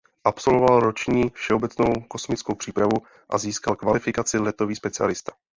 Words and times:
Absolvoval 0.23 0.79
roční 0.79 1.29
všeobecnou 1.29 1.93
kosmickou 2.07 2.55
přípravu 2.55 2.97
a 3.29 3.37
získal 3.37 3.75
kvalifikaci 3.75 4.37
letový 4.37 4.75
specialista. 4.75 5.31